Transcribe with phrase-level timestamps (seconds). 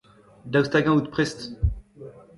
[0.51, 1.39] Daoust hag-eñ out prest?